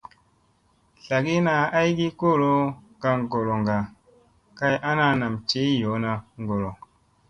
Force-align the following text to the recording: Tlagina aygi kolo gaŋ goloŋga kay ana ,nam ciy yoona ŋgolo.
Tlagina 1.03 1.53
aygi 1.79 2.07
kolo 2.19 2.53
gaŋ 3.01 3.19
goloŋga 3.31 3.77
kay 4.57 4.75
ana 4.89 5.05
,nam 5.19 5.33
ciy 5.49 5.69
yoona 5.81 6.11
ŋgolo. 6.41 6.71